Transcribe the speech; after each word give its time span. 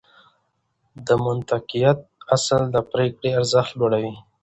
د 1.07 1.07
منطقيت 1.25 1.99
اصل 2.35 2.61
د 2.73 2.77
پرېکړې 2.91 3.29
ارزښت 3.39 3.71
لوړوي. 3.79 4.15